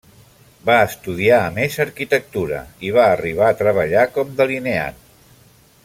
[0.69, 4.99] Va estudiar a més Arquitectura, i va arribar a treballar com delineant.